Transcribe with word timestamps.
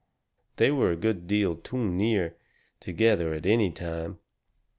They 0.55 0.71
were 0.71 0.89
a 0.89 0.95
good 0.95 1.27
deal 1.27 1.55
too 1.55 1.77
near 1.77 2.35
together 2.79 3.35
at 3.35 3.45
any 3.45 3.69
time. 3.71 4.17